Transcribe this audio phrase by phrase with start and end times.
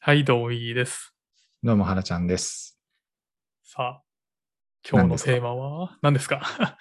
[0.00, 1.14] はい、どうもいいです。
[1.62, 2.78] どうも、はらちゃんです。
[3.62, 4.02] さあ、
[4.88, 6.78] 今日のテーマは何ですか？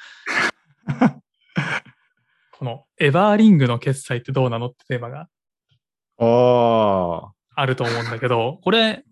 [2.52, 5.30] このエバーリングの決済ってどうなのってテーマが
[7.56, 9.04] あると思うんだけど、これ、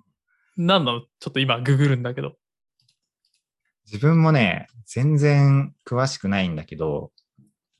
[0.57, 1.01] 何なの？
[1.01, 2.37] ちょっと今ググるんだけど。
[3.85, 7.11] 自分もね、全然詳しくないんだけど、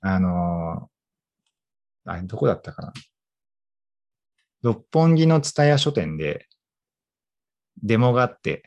[0.01, 0.95] あのー
[2.07, 2.93] あれ、どこだったかな？
[4.65, 6.47] 六本木の蔦屋書店で、
[7.83, 8.63] デモがあって、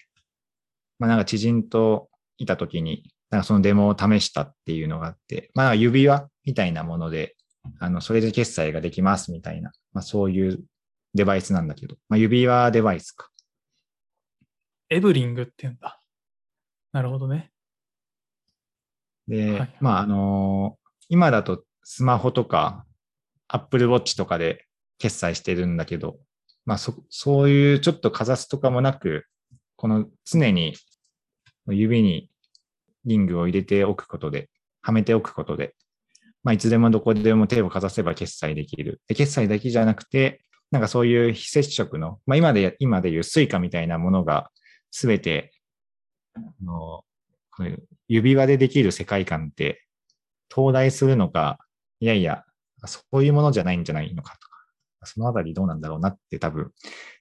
[1.00, 7.34] まあなんか知人といたときに、なんかそのデモを試したっていうのがあって、まあ指輪みたいなもので、
[7.80, 10.60] あの、それで決済ができますみたいな、まあそういう
[11.14, 13.28] デバイスなんだけど、まあ指輪デバイスか。
[14.90, 16.00] エブリングって言うんだ。
[16.92, 17.50] なるほどね。
[19.26, 22.84] で、はいまあ、あのー今だとスマホとか
[23.48, 24.67] Apple Watch とかで
[24.98, 26.18] 決済してるんだけど、
[26.66, 29.24] まあそ、そういうちょっとかざすとかもなく、
[29.76, 30.74] この常に
[31.68, 32.30] 指に
[33.04, 34.50] リングを入れておくことで、
[34.82, 35.74] はめておくことで、
[36.44, 39.00] まあ、いつでもどこでも手をかざせば決済できる。
[39.08, 44.50] で決済だけじゃなくて、なんかそういう非接触の、まあ、今で、今でいう Suica みたいなものが
[44.90, 45.52] すべて、
[46.34, 47.04] あの、
[47.50, 47.76] この
[48.08, 49.82] 指輪でできる世界観って、
[50.54, 51.58] 東大するのか、
[52.00, 52.44] いやいや、
[52.86, 54.47] そういうものじゃないんじゃないのかと、
[55.04, 56.72] そのあたりどうなんだろうなって多分、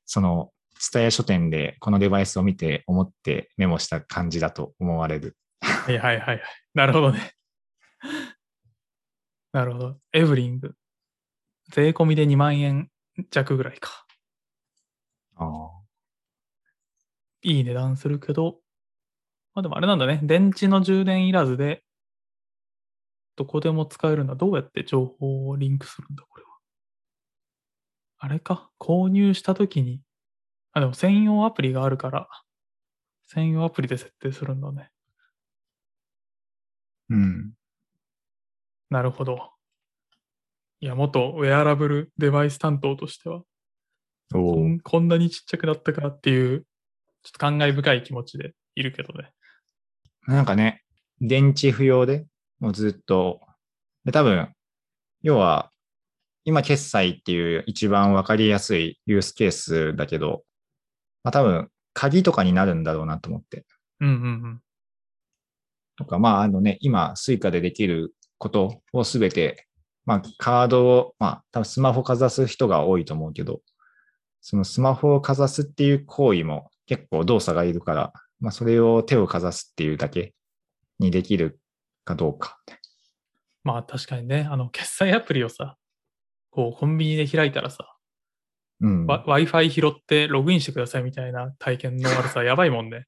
[0.06, 5.36] その、スタヤ書店でこのデバイスを見て思ってメモした感じだと思われる。
[5.62, 6.42] はいはいはいはい。
[6.76, 7.34] なるほどね。
[9.54, 9.98] なるほど。
[10.14, 10.76] エブリング。
[11.72, 12.90] 税込みで2万円
[13.32, 14.06] 弱ぐらいか。
[15.36, 15.72] あ
[17.42, 18.60] いい値段するけど、
[19.54, 20.20] まあでもあれなんだね。
[20.24, 21.84] 電池の充電いらずで、
[23.36, 24.36] どこでも使えるんだ。
[24.36, 26.47] どうやって情報をリンクするんだ、これは。
[28.20, 28.72] あれか？
[28.80, 30.02] 購入したときに、
[30.74, 32.28] あ、でも専用アプリがあるから、
[33.28, 34.90] 専用アプリで設定するんだね。
[37.10, 37.54] うん。
[38.90, 39.52] なるほど。
[40.80, 43.44] いや、元ウェアラブルデバイス担当としては、
[44.34, 46.62] おこーんこんなにちっちゃくなったかっていう、
[47.24, 49.32] ちょっと感慨深い気持ちでいるけどね。
[50.28, 50.84] なんかね、
[51.22, 52.28] 電池不要で、
[52.60, 53.42] もうずっと、
[54.06, 54.50] で多分、
[55.22, 55.72] 要は、
[56.48, 60.44] 今決済っていう一番わかりやすいユースケースだけど、
[61.26, 63.66] まあ多分、鍵とかになるんだろうなと思って。
[64.00, 64.62] うんうんうん。
[65.98, 69.68] とか、まあ、あのね、今、 Suica でできることをすべて、
[70.06, 73.60] まあ、カードを、まあ、多分スマホかざす人が多いと思うけど、
[74.40, 80.34] そのスマホをかざすっていう行為も結構動作がいるから、まあ、それを手をかざすっていうだけ
[80.98, 81.60] にできる
[82.06, 82.58] かどうか。
[83.66, 85.76] まあ確かにね、あの、決済アプリをさ、
[86.50, 87.98] こう、コンビニで開いたらさ、
[88.80, 89.06] うん。
[89.06, 93.08] わ Wi-Fi 拾ってログインしてくださいみたいな体験の悪さ、やばいもんね。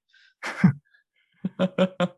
[1.58, 2.16] た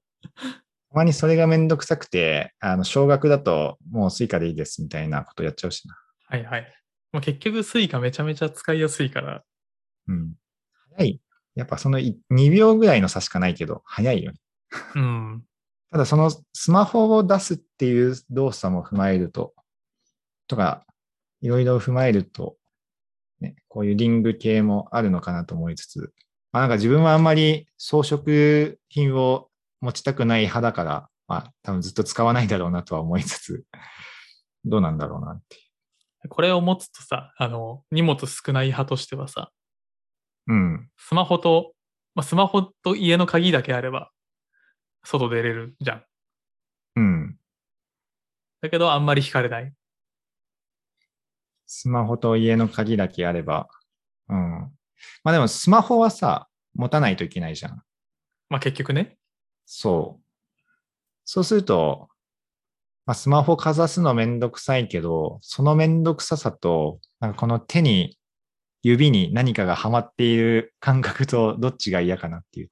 [0.93, 5.97] まにそれがめんどくさくて、あの、少額だともう Suica でいいですみたいなことやっちゃうしな。
[6.27, 6.73] はいはい。
[7.11, 9.43] まあ、結局、 Suica めちゃめちゃ使いやすいから、
[10.07, 10.33] うん。
[10.95, 11.21] 早い。
[11.55, 14.39] やっぱそのい2秒ぐらいの差しかないけど、早いよね。
[14.95, 15.43] うん。
[15.91, 19.53] ただそのスマホを出すっていう動作も踏まえると、
[20.47, 20.85] とか、
[21.41, 22.55] いろいろ踏まえると、
[23.39, 26.13] ね、こういうリング系もあるのかなと思いつつ、
[26.51, 33.63] まあなんか自分はあんまり装飾品を持ちたくない派だから、まあ多分ずっと使わないだろうなとは思いつつ、
[34.65, 35.71] どうなんだろうなってい
[36.29, 39.51] これを持つとさ、あの、荷物少ない派としてはさ、
[40.47, 40.53] う。
[40.53, 40.89] うん。
[40.97, 41.73] スマホと、
[42.13, 44.11] まあ、スマホと家の鍵だけあれば、
[45.03, 46.03] 外出れるじゃん。
[46.97, 47.37] うん。
[48.61, 49.73] だけど、あんまり惹かれない。
[51.73, 53.69] スマホと家の鍵だけあれば、
[54.27, 54.37] うん。
[55.23, 57.81] まあでもスマホはさ、持たないといけないじゃん。
[58.49, 59.17] まあ結局ね。
[59.65, 60.23] そう。
[61.23, 62.09] そうすると、
[63.05, 68.17] まあ、スマホかざすのめんどくさいけど、そのめんどくささと、なんかこの手に、
[68.83, 72.69] 指に何かがはまっている感覚とどっちが嫌かなっていう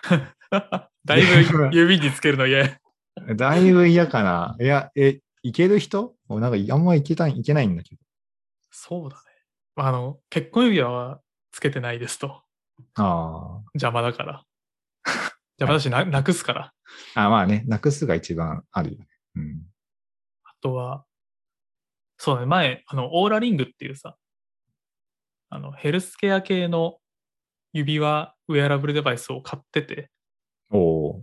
[1.04, 2.80] だいぶ指につけるの嫌。
[3.36, 4.56] だいぶ嫌かな。
[4.58, 6.14] いや、え、いける人？
[6.28, 8.05] もうなんかあんまいけたい、いけないんだけど。
[8.78, 9.22] そうだね。
[9.74, 12.42] まああの、結婚指輪はつけてないですと。
[12.96, 14.44] あ邪魔だから。
[15.58, 16.74] 邪魔だしな、なくすから。
[17.14, 17.24] あ。
[17.24, 19.08] あまあね、なくすが一番あるよね。
[19.36, 19.62] うん。
[20.44, 21.06] あとは、
[22.18, 24.18] そうだね、前、あの、オーラリングっていうさ、
[25.48, 26.98] あの、ヘルスケア系の
[27.72, 30.10] 指輪、ウェアラブルデバイスを買ってて、
[30.70, 31.22] おー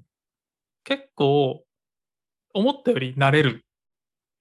[0.86, 1.64] 結構、
[2.56, 3.64] 思ったより慣れる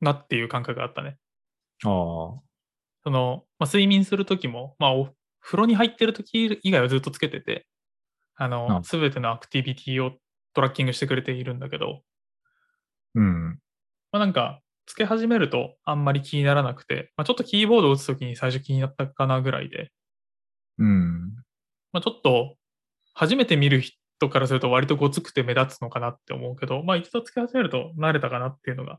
[0.00, 1.18] なっていう感覚があったね。
[1.84, 2.51] ああ。
[3.04, 5.08] その、まあ、睡眠するときも、まあ、お
[5.40, 7.66] 風呂に入ってる時以外はずっとつけてて、
[8.36, 10.12] あの、あすべてのアクティビティを
[10.54, 12.02] トラッキングしてくれているんだけど、
[13.14, 13.58] うん。
[14.12, 19.90] まあ、なんか、つけ始めるとあんまり気にならなくて、まあ、ちょっとキーボードを打つときに最初気になったかなぐらいで、
[20.78, 21.34] うん。
[21.92, 22.56] まあ、ちょっと
[23.14, 28.98] 初めて見る人からすると割とごつくて目立つのかなって思うけど、まあ一度つけ始めると慣れたかなっていうのが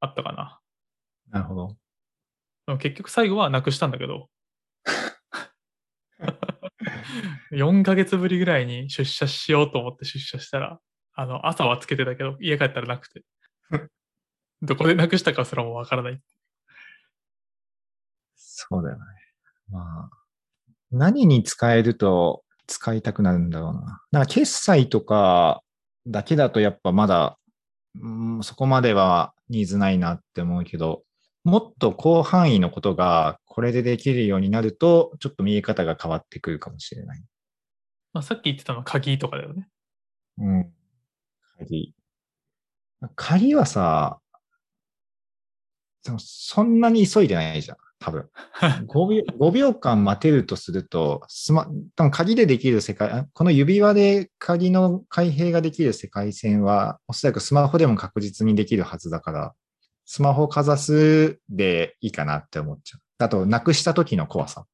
[0.00, 0.60] あったかな。
[1.30, 1.76] なるほど。
[2.66, 4.28] でも結局最後はなくしたんだけど、
[7.52, 10.80] 4ヶ月ぶりぐらいに出社しようと思って出社したら、
[11.14, 13.22] あの、朝はつけてたけど、家帰ったらなくて。
[14.62, 16.20] どこでなくしたかすらもわからない。
[18.34, 19.02] そうだよね。
[19.70, 20.10] まあ、
[20.90, 24.02] 何に使えると使いたくなるんだろうな。
[24.10, 25.62] なんか決済とか
[26.06, 27.38] だけだとやっぱまだ、
[28.00, 28.08] う
[28.38, 31.04] ん、そこまではニーズないなって思うけど、
[31.44, 37.22] もっと広範囲のことがこれでできるようになると、ちょっと見え方が変わってくるかもしれない。
[38.14, 39.68] まあ、さっき言ってたのは鍵とかだよね。
[40.38, 40.72] うん。
[41.58, 41.94] 鍵。
[43.14, 44.20] 鍵はさ、
[46.04, 48.28] でもそんなに急いでないじゃん、多分。
[48.86, 59.54] 5秒 ,5 秒間待てるとすると、スマ、多分鍵でできる世界、あこの指輪で鍵の開閉ができる世界線は、おそらくスマホでも確実にできるはずだから、
[60.04, 63.00] スマホをかざすでいいかなって思っちゃう。
[63.18, 64.66] あと、なくした時の怖さ。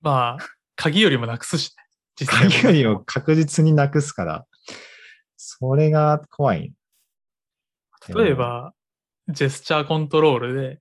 [0.00, 0.46] まあ、
[0.76, 1.84] 鍵よりもなくすしね。
[2.18, 4.46] 実際鍵よりも確実になくすから、
[5.36, 6.72] それが怖い。
[8.14, 8.72] 例えば、
[9.28, 10.80] ジェスチャーコントロールで、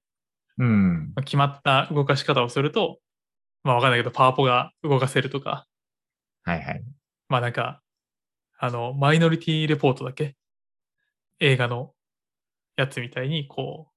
[0.57, 1.13] うん。
[1.15, 2.99] まあ決まった動かし方をすると、
[3.63, 5.65] まあわかんないけど、パワポが動かせるとか、
[6.43, 6.83] はいはい。
[7.29, 7.81] まあなんか、
[8.59, 10.35] あの、マイノリティレポートだけ、
[11.39, 11.93] 映画の
[12.75, 13.93] やつみたいに、こう、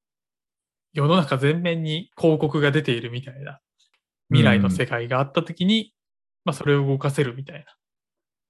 [0.93, 3.61] 世の中全面に広告が出ているみたいな
[4.29, 5.93] 未来の世界があったときに、
[6.45, 7.67] まあそれを動かせるみたいな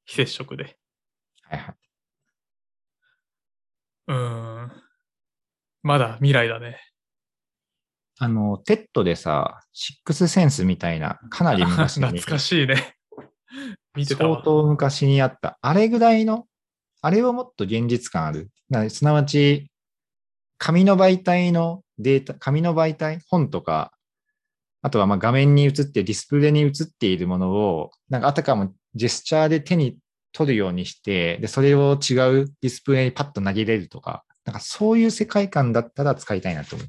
[0.04, 0.76] 非接触で。
[1.42, 1.74] はいはい。
[4.08, 4.72] うーん。
[5.82, 6.80] まだ未来だね。
[8.18, 12.96] あの、 TED でさ、シックスセンスみたいな、かなり昔に、 懐かしいね。
[13.94, 14.24] 見てたわ。
[14.24, 15.58] 相当昔にあった。
[15.60, 16.46] あれぐらいの、
[17.02, 18.50] あれはもっと現実感ある。
[18.70, 19.70] なすなわち、
[20.58, 23.92] 紙の媒体のデータ、紙の媒体、本とか、
[24.82, 29.98] あとはまあ画面に映って、ディスプレイに映っているものを、なんかあたかもジェスチャーで手に
[30.32, 31.98] 取るようにして、で、それを違う
[32.60, 36.88] ディスプレイにパッと投げれるとか、なんかそういう世界観だったら使いたいなと思う。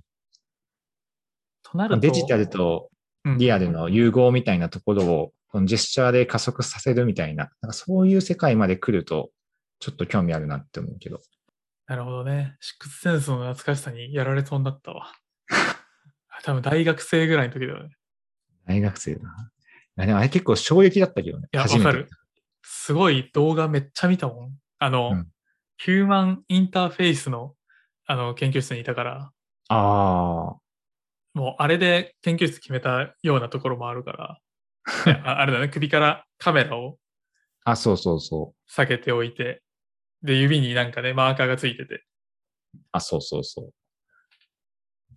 [1.63, 2.89] となると、デジタルと
[3.25, 9.31] うんリアルの融合みたいなところを、このジェスチャーで加速させるみたいな、なんかそういう世界まで来ると、
[9.79, 11.19] ちょっと興味あるなって思うけど。
[11.87, 12.55] なるほどね。
[12.59, 15.13] シックスセンスの懐かしさにやられそうになったわ。
[16.43, 17.95] 多分大学生ぐらいの時だよね。
[18.65, 19.51] 大学生だな。
[19.97, 21.47] いやでもあれ結構衝撃だったけどね。
[21.51, 22.09] いや、わ初めてかる。
[22.61, 24.57] すごい動画めっちゃ見たもん。
[24.79, 25.31] あの、うん
[25.79, 27.53] ヒューマンインターフェイスの
[28.07, 29.31] あの研究室にいたから、
[29.69, 30.55] あ
[31.33, 34.39] もうあれで研究室決めたようなところもあるから、
[35.23, 36.97] ああれだね、首からカメラを
[37.63, 37.71] あ。
[37.71, 38.71] あ、そうそうそう。
[38.71, 39.61] 下げておいて、
[40.23, 42.03] で、指になんかね、マーカーがついてて、
[42.91, 43.73] あ、そうそうそう。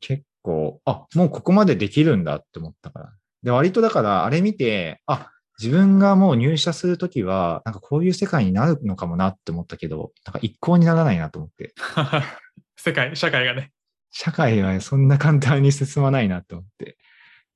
[0.00, 3.12] 結構、あ、もうここまでできるんだって思ったから。
[3.42, 11.74] で、割とだから、あれ見て、あ、自分がもう入社するときは、なんかこういう世界になるのかもなって思ったけど、なんか一向にならないなと思って。
[12.76, 13.72] 世界、社会がね。
[14.10, 16.96] 社会はそんな簡単に進まないなと思って。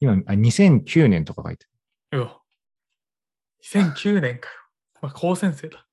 [0.01, 1.67] 今、あ2009年とか書いて
[2.13, 2.41] うわ。
[3.63, 4.55] 2009年かよ。
[5.01, 5.87] まあ、高専生だ。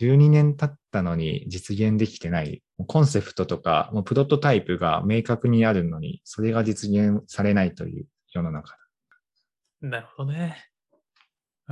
[0.00, 0.14] る。
[0.14, 2.62] 12年経ったのに実現できてない。
[2.86, 8.76] コンセプトとか、もうプロトタイプが明確にあるのに、それが実現されないという世の中。
[9.80, 10.64] なるほどね。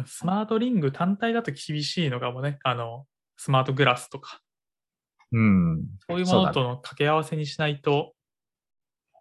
[0.06, 2.58] スマートリング単体だと厳しいのかもね。
[2.62, 3.06] あの、
[3.36, 4.40] スマートグラスとか、
[5.32, 5.86] うん。
[6.08, 8.14] そういうものとの掛け合わせにしないと、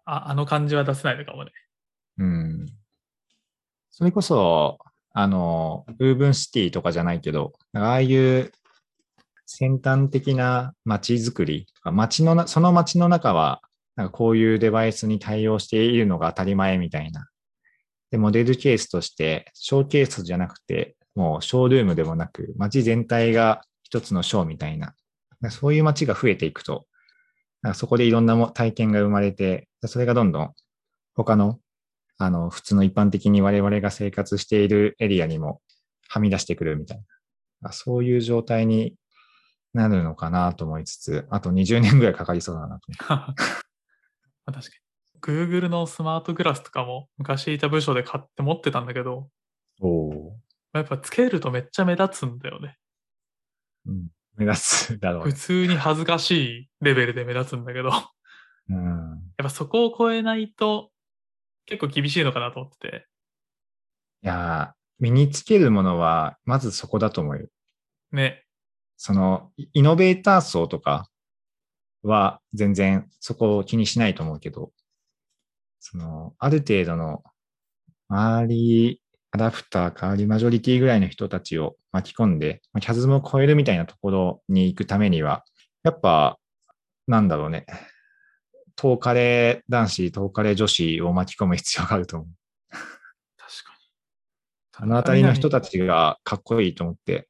[0.04, 1.52] ああの感じは出せないのかもね。
[2.18, 2.66] うん。
[3.90, 4.78] それこそ、
[5.12, 8.52] あの、ウーブンシティとかじゃないけど、ああいう
[9.50, 13.62] 先端的な街づくり、街の、その街の中は、
[13.96, 17.28] なんかこういうデバイスに対応しているのが当たり前みたいな。
[18.10, 24.94] で、モデルケースとして、ショーケースじゃなくて、もうショールームでもなく、街全体が一つのショーみたいな。
[25.50, 26.86] そういう街が増えていくと、
[27.72, 30.52] そこでいろんな体験が生まれて、それがどんどん
[31.14, 31.58] 他の
[32.18, 35.62] あの、普通の一般的に我々が生活しているエリアにも
[36.08, 37.02] はみ出してくるみたい
[37.62, 37.72] な。
[37.72, 38.94] そういう状態に
[39.74, 42.88] なるのかなと思いつつ、あと20年ぐらいかかりそうだなと。
[43.08, 43.34] ま
[44.46, 44.88] あ確かに。
[45.20, 49.30] Google のスマートグラスとかも昔いた部署で買って持ってたんだけど、
[49.80, 50.40] おお
[50.72, 52.78] やっぱつけるとめっちゃ目立つんだよね。
[53.86, 53.90] ー。
[53.90, 54.08] うん。
[54.36, 54.62] 目立
[54.96, 55.34] つだろう普ね。
[55.34, 56.30] 通に恥ずかし
[56.62, 58.02] いレベルで目立つんだけど、やっ
[58.68, 59.34] うん。
[59.38, 60.90] ぱそこを超えないと
[61.66, 63.08] 結構厳しいのかなと思ってて。
[64.22, 67.48] いやー、身につけるものは、まずそこだと思うよ。
[68.12, 68.44] ね。
[68.98, 71.08] その、イイノベーター層とか
[72.02, 74.72] は全然そこを気にしないと思うけど、
[75.80, 77.22] その、ある程度の
[78.08, 85.44] 周り、アダプター、代わりマジョリティぐらいの人たちを巻き込んで、まあキャズムを超えるみたいなところに行くためには、
[85.84, 86.38] やっぱ、
[87.06, 87.66] なんだろうね。
[88.80, 92.28] 東カレー男子、東カレー女子を巻き込む必要があると思う。
[92.70, 92.80] 確
[93.64, 93.72] か
[94.80, 94.84] に。
[94.84, 97.28] あのあたりの人たちがかっこいいと思って、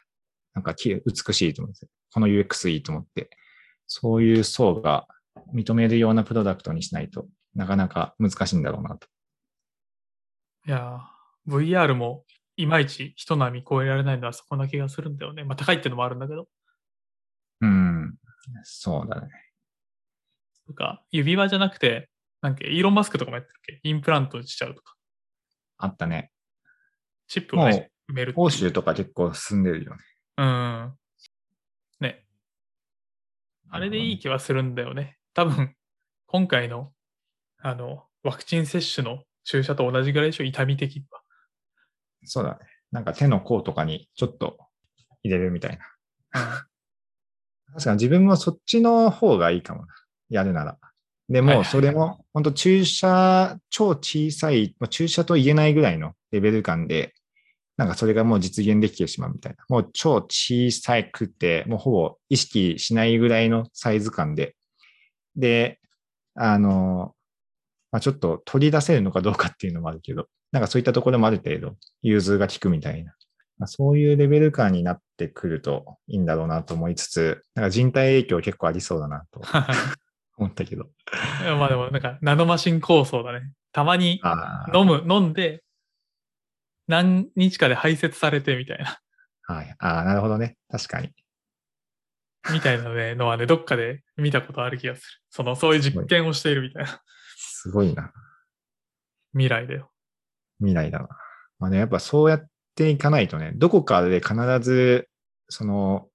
[0.59, 3.31] なんかき美しいと思って、この UX いいと思って、
[3.87, 5.07] そういう層が
[5.55, 9.07] 認めるようなプロダクトにしないとなかなか難しいんだろうなと。
[10.67, 12.25] いやー、VR も
[12.57, 15.45] いまいち人並み超えられないのはそこな気がするんだよね。
[15.45, 16.49] まあ高いっていうのもあるんだけど。
[17.61, 18.17] うん。
[18.65, 19.29] そうだね。
[20.67, 22.11] とか、指輪じゃなくて、
[22.43, 23.89] なんかイーロン・マスクとかもやってるっけ？
[23.89, 24.97] インプラントしちゃうとか。
[25.79, 26.33] あったね。
[27.29, 29.99] チップを埋める欧州とか結構進んでるよね。
[30.39, 30.95] うん。
[32.01, 32.25] ね。
[33.71, 35.19] あれでいい気はするんだよね。
[35.35, 35.75] 多分、
[36.27, 36.93] 今回の、
[37.59, 41.21] あの、ワクチン接種の注射と同じぐらいでしょ、痛み的には。
[42.25, 42.59] そうだね。
[42.93, 44.59] なんか手の甲とかにちょっと
[45.25, 45.79] 入れるみたい
[46.33, 46.67] な。
[47.73, 49.89] 確かに自分もそっちの方がいいかもな。
[50.31, 50.79] やるなら。
[51.29, 57.13] でも、それも、本当注射、超小さい、まあ注射と言えないぐらいのレベル感で、
[57.79, 59.65] なんかそれがもう実現できてしまうみたいな。
[59.69, 64.57] もう超小さくて、もうほぼ意識しないぐらいのサイズ感で。
[65.37, 65.79] で、
[66.35, 67.15] あの、
[67.93, 73.15] まあ、ちょっと取り出せるのかどうかっていうのもあるけど、なんかそういったところもある程度融通が効くみたいな。
[73.59, 79.41] まあ、そういうレベル感になってくるといいんだろうなと思いつつ、なんか人体影響結構ありそうだなと
[80.37, 80.87] 思ったけど。
[81.57, 83.53] まあでも、なんか、ナノマシン構想だね。
[83.73, 84.21] たまに
[84.75, 85.63] 飲む、飲んで、
[86.89, 88.99] 何日かで排泄されてみたいな、
[89.43, 89.75] はい。
[89.79, 90.57] ああ、なるほどね。
[90.71, 91.11] 確かに。
[92.53, 95.07] みたいなね、のはね、どっかで見たことある気がする。
[95.31, 97.03] その、そういう実験をしているみたいな
[97.37, 98.13] すごいな。
[99.33, 99.91] 未来だよ。
[100.59, 101.09] 未来だな。
[101.59, 105.09] まあね、やっぱそうやっていかないとね、どこかで必ず、
[105.49, 106.09] その、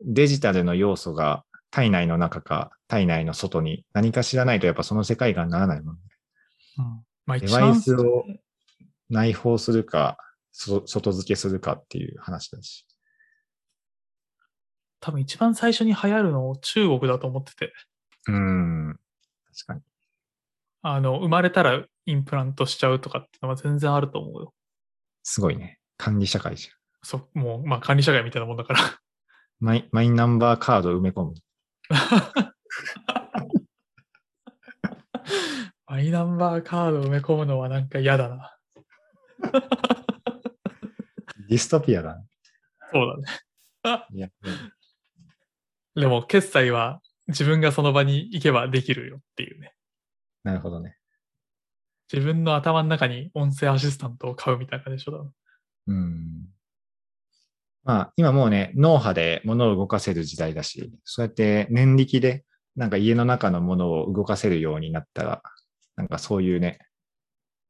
[0.00, 6.00] デジタルの要素が体内の中か体内の外に何か知らないとやっぱその世界観にならないもんね。
[6.78, 6.84] うん。
[7.26, 8.24] まあデバイスを
[9.10, 10.16] 内包するか、
[10.52, 12.86] そ外付けするかっていう話だし。
[15.00, 17.72] 多分一番最初に流行るの中国だと思ってて、
[18.26, 18.98] うーん。
[19.52, 19.80] 確かに。
[20.82, 24.54] あの、生まれたらインプラントしちゃうとかっていうのは全然あると思うよ。
[25.22, 25.78] すごいね。
[25.96, 26.74] 管理社会じゃん。
[27.02, 28.80] そう、もう、まあ管理社会みたいなもんだから。
[29.60, 31.34] マイマイナンバーカード埋め込む。
[35.86, 38.57] マイナンバーカード埋め込むのはなんか嫌だな。
[41.48, 42.24] ディストピアだね。
[42.92, 43.24] そうだね。
[44.14, 44.28] いや、
[45.94, 49.74] でも、決済は自分がその場に行けばできるよっていうね。
[50.44, 50.96] なるほどね。
[52.12, 55.34] 自分の頭の中に音声アシスタントを買うみたいな感じでしょ多分
[55.88, 56.46] うん。
[57.84, 62.44] まあ、今もうね、脳波で物を動かせる時代だし、そうやって念力で、
[62.76, 65.42] なんか家の中のものを動かせるようになったら、
[65.96, 66.78] なんかそういうね、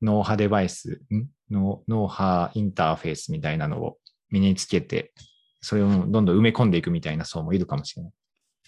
[0.03, 1.29] 脳波デバイス、ん？
[1.51, 3.99] 脳脳波インターフェースみたいなのを
[4.31, 5.13] 身につけて、
[5.61, 8.13] それをどんどん埋め込んでいくみたいな層もいるかもしれない。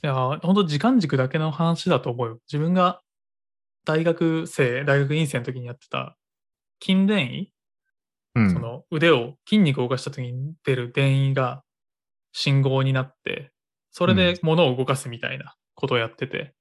[0.03, 2.39] いやー、本当時間軸だけの話だと思うよ。
[2.51, 3.01] 自分が
[3.85, 6.17] 大学生、大学院生の時にやってた
[6.83, 7.53] 筋電位、
[8.35, 8.53] うん。
[8.53, 11.63] その腕を筋肉を動かした時に出る電位が
[12.33, 13.53] 信号になって、
[13.91, 16.55] それで物を動かすみたいなことをやってて、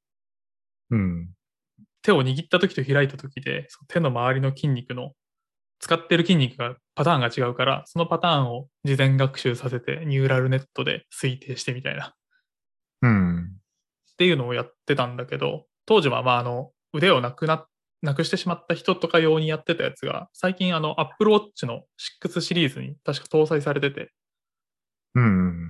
[0.89, 1.29] うん。
[2.01, 5.13] 手を握った時と開いた時で、その手の周りの筋肉の
[5.79, 12.13] 使ってる筋肉がパターンが違うから、そのパターンを事前学習させてニューラルネットで推定してみたいな。
[13.01, 13.51] うん。
[14.13, 17.65] っていうのをやってたんだけど、当時はまああの腕をなくな、
[18.01, 21.83] なくしてしまった人とか用にやってたやつが、最近あの Apple Watch の
[22.23, 24.11] 6シリーズに確か搭載されてて、
[25.15, 25.69] うん。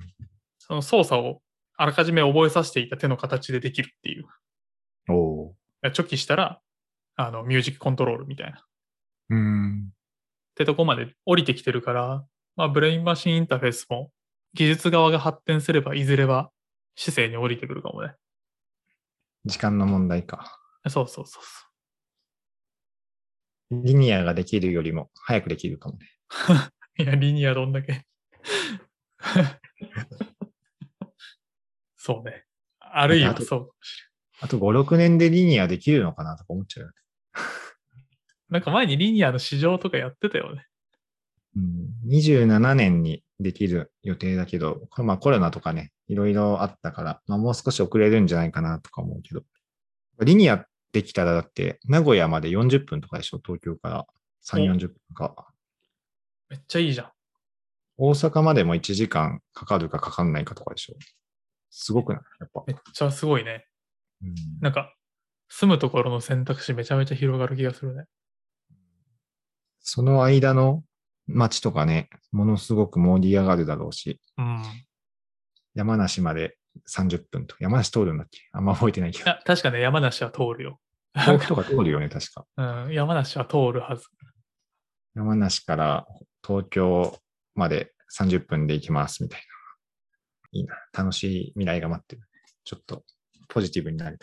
[0.58, 1.42] その操作を
[1.78, 4.26] あらかじめ覚えさせていた手の形でできるっていう。
[5.10, 5.56] おお
[5.94, 6.60] チョキしたら、
[7.16, 8.66] あの、ミュージックコントロールみたいな。
[9.30, 9.90] うん。
[10.60, 12.26] てとこまで降りてきてるから、
[12.58, 14.12] まあ、ブレインマシンインターフェースも
[14.54, 16.52] 技術側が発展すれば、いずれは
[16.98, 18.14] 姿勢に降りてくるかもね。
[19.46, 20.60] 時間の問題か。
[20.90, 21.66] そうそうそうそ
[23.72, 26.08] リニアができるよりも早くできるかもね。
[26.98, 27.04] う。
[27.04, 28.06] いや、リニアどんだけ。
[31.96, 32.44] そうね。
[32.80, 33.72] あるいはそう。
[34.42, 36.96] あと5、6年でリニアできるのかなとか思っちゃうよね。
[38.50, 40.66] なんか前にリニアの市場とかやってたよね。
[41.56, 49.44] うん、27年にできる予定だけど、これまあコロナとかね、いろいろあったから、まあもう少し遅れるんじゃないかなとか思うけど。
[50.22, 54.06] リニアできたらだって、名古屋まで40分とかでしょ、東京から
[54.44, 55.48] 3、お40分か。
[56.50, 57.12] めっちゃいいじゃん。
[57.98, 60.96] 大阪までも1時間かかるかかかんないかとかでしょ。
[61.70, 62.22] すごくない？
[62.40, 62.64] やっぱ。
[62.66, 63.66] めっちゃすごいね。
[64.24, 64.94] うんなんか、
[65.48, 68.06] 住むところの選択肢めちゃめちゃ広がる気がするね。
[69.92, 70.84] その間の
[71.26, 74.64] 街とかね、ものすごく盛り上がるだろうし、うん。
[75.74, 77.56] 山梨まで30分と。
[77.60, 78.40] 山梨通るんだっけ？
[78.52, 79.32] あんま覚えてないけど。
[79.32, 80.80] あ確かね、山梨は通るよ。
[81.16, 82.46] 甲府とか通るよね、 確か。
[82.86, 84.06] うん、山梨は通るはず。
[85.16, 86.06] 山梨から
[86.46, 87.18] 東京
[87.56, 89.46] まで30分で行きますみたいな。
[90.52, 90.76] いいな。
[90.96, 92.22] 楽しい未来が待ってる。
[92.64, 93.04] ちょっと
[93.48, 94.18] ポジティブになれ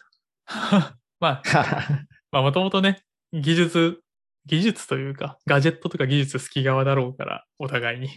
[1.18, 2.06] まあ、た。
[2.30, 4.00] まあ、もともとね、技術、
[4.46, 8.08] 技術というか、ガジェットとか技術好き側だろうから、お互いに。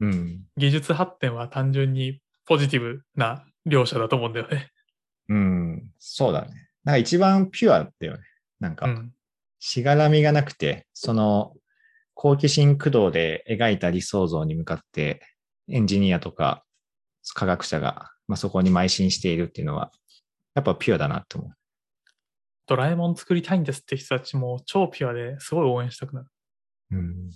[0.00, 0.40] うん。
[0.56, 4.70] 技術発展は単純にポジティブな両者だと思うんだよね。
[5.28, 5.90] うん。
[5.98, 6.68] そうだね。
[6.84, 8.22] なんか一番ピュアだよね。
[8.60, 9.12] なんか、うん。
[9.58, 11.54] しがらみがなくて、その、
[12.14, 15.20] 好奇心駆動で描いた理想像に向かって、
[15.68, 16.64] エンジニアとか
[17.34, 19.90] 科学者が、まあ、そこに邁進しているっていうのは、
[20.54, 21.50] やっぱピュアだなって思う。
[22.66, 26.26] ドラえもん作りたいんですって人たちも超ピュアですごい応援したくなる。
[26.92, 27.30] うん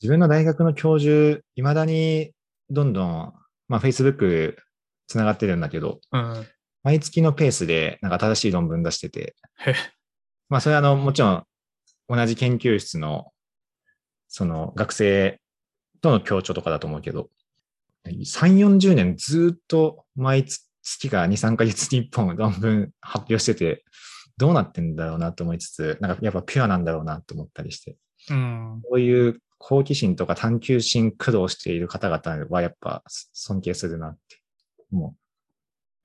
[0.00, 2.32] 自分の大学の教授、いまだに
[2.68, 3.32] どんどん、
[3.68, 4.54] まあ、Facebook
[5.06, 6.46] つながってるんだけど、うん。
[6.82, 9.74] 毎月のペースでなんか新しい論文出してて、へ
[10.50, 11.44] まあ、それはあの、もちろん
[12.08, 13.32] 同じ研究室の、
[14.28, 15.40] その学生
[16.02, 17.30] との協調とかだと思うけど、
[18.06, 20.44] 3、40年ずっと毎
[20.82, 23.84] 月が2、3ヶ月に1本論文発表してて、
[24.36, 27.96] どうなってんだろうなと思いつつ、なんかやっぱピュアなんだろうなと思ったりして、
[28.30, 28.80] うん。
[28.82, 34.40] こういう好奇心とか探求心駆動している方々はやっぱ尊敬するなって
[34.92, 35.14] 思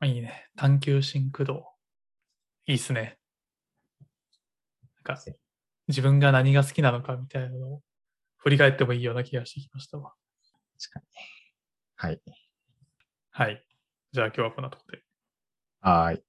[0.06, 0.48] いいね。
[0.56, 1.66] 探求心駆動。
[2.66, 3.18] いいっすね。
[5.06, 5.22] なんか、
[5.88, 7.82] 自分が何が好きなのかみたいなのを
[8.38, 10.14] 振り返ってもいいような気がしてきましたわ。
[10.14, 10.82] う。
[10.82, 11.06] 確かに。
[11.96, 12.22] はい。
[13.32, 13.66] はい。
[14.14, 15.04] じゃあ今日はこんなところで。
[15.82, 16.29] はーい。